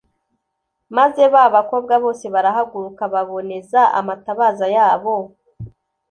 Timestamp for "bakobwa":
1.55-1.93